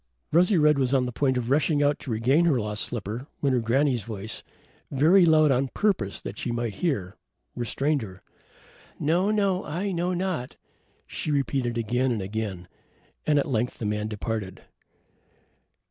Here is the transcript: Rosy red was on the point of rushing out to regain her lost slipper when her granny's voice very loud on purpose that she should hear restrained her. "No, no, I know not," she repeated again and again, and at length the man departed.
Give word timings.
Rosy 0.31 0.57
red 0.57 0.79
was 0.79 0.95
on 0.95 1.05
the 1.05 1.11
point 1.11 1.37
of 1.37 1.51
rushing 1.51 1.83
out 1.83 1.99
to 1.99 2.09
regain 2.09 2.45
her 2.45 2.59
lost 2.59 2.83
slipper 2.85 3.27
when 3.39 3.53
her 3.53 3.59
granny's 3.59 4.01
voice 4.01 4.41
very 4.89 5.27
loud 5.27 5.51
on 5.51 5.67
purpose 5.67 6.23
that 6.23 6.39
she 6.39 6.49
should 6.51 6.73
hear 6.73 7.17
restrained 7.55 8.01
her. 8.01 8.23
"No, 8.99 9.29
no, 9.29 9.63
I 9.63 9.91
know 9.91 10.13
not," 10.15 10.55
she 11.05 11.29
repeated 11.29 11.77
again 11.77 12.11
and 12.11 12.19
again, 12.19 12.67
and 13.27 13.37
at 13.37 13.45
length 13.45 13.77
the 13.77 13.85
man 13.85 14.07
departed. 14.07 14.63